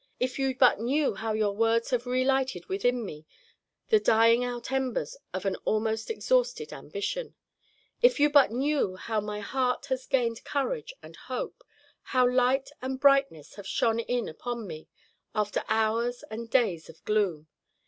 "If 0.19 0.39
you 0.39 0.55
but 0.55 0.79
knew 0.79 1.13
how 1.13 1.33
your 1.33 1.55
words 1.55 1.91
have 1.91 2.07
relighted 2.07 2.65
within 2.65 3.05
me 3.05 3.27
the 3.89 3.99
dying 3.99 4.43
out 4.43 4.71
embers 4.71 5.15
of 5.31 5.45
an 5.45 5.55
almost 5.57 6.09
exhausted 6.09 6.73
ambition, 6.73 7.35
if 8.01 8.19
you 8.19 8.27
but 8.27 8.49
knew 8.49 8.95
how 8.95 9.21
my 9.21 9.41
heart 9.41 9.85
has 9.93 10.07
gained 10.07 10.43
courage 10.43 10.91
and 11.03 11.15
hope, 11.15 11.63
how 12.01 12.27
light 12.27 12.71
and 12.81 12.99
brightness 12.99 13.53
have 13.53 13.67
shone 13.67 13.99
in 13.99 14.27
upon 14.27 14.65
me 14.65 14.87
after 15.35 15.63
hours 15.69 16.23
and 16.31 16.49
days 16.49 16.89
of 16.89 17.05
gloom! 17.05 17.47